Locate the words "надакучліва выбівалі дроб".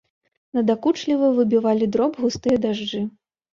0.59-2.11